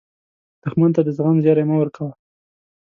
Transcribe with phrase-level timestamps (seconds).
[0.63, 2.11] دښمن ته د زغم زیری مه ورکوه